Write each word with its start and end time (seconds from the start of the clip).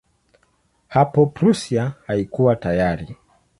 Hapo 0.87 1.25
Prussia 1.27 1.93
haikuwa 2.07 2.55
tayari. 2.55 3.15